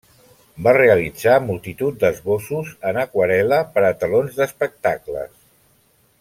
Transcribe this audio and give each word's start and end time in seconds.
Va 0.67 0.71
realitzar 0.77 1.35
multitud 1.49 1.99
d'esbossos 2.03 2.73
en 2.93 2.99
aquarel·la 3.03 3.61
per 3.77 3.85
a 3.91 3.93
telons 4.05 4.41
d'espectacles. 4.41 5.33